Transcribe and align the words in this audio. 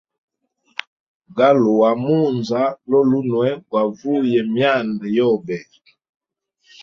Galua 1.37 1.89
munza 2.03 2.61
lolunwe 2.89 3.49
gwa 3.69 3.83
vuye 3.97 4.39
myanda 4.53 5.05
yobe. 5.17 5.57